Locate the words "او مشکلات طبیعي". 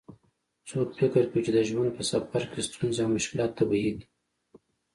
3.03-3.91